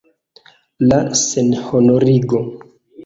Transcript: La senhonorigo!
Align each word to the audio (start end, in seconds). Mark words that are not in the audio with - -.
La 0.93 0.97
senhonorigo! 1.23 2.43